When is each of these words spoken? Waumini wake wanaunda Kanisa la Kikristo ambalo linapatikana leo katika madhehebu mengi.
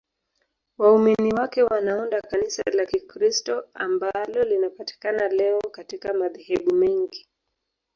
Waumini 0.77 1.33
wake 1.33 1.63
wanaunda 1.63 2.21
Kanisa 2.21 2.63
la 2.71 2.85
Kikristo 2.85 3.63
ambalo 3.73 4.43
linapatikana 4.43 5.27
leo 5.29 5.61
katika 5.71 6.13
madhehebu 6.13 6.75
mengi. 6.75 7.27